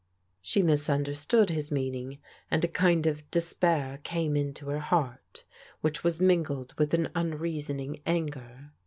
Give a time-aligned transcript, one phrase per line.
[0.41, 2.17] She misunderstood his meaning,
[2.49, 5.43] and a kind of despair came into her heart
[5.81, 8.71] which was mingled with an unrea soning anger.